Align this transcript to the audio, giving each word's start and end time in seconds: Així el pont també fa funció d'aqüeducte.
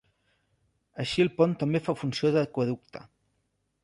Així 1.03 1.25
el 1.25 1.29
pont 1.41 1.53
també 1.63 1.81
fa 1.89 1.95
funció 2.05 2.31
d'aqüeducte. 2.37 3.03